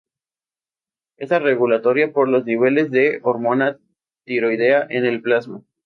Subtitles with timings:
[1.17, 3.77] Está regulada por los niveles de hormona
[4.25, 5.61] tiroidea en el plasma.